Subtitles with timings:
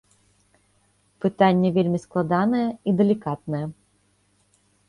[1.25, 3.63] Пытанне вельмі складанае і далікатнае.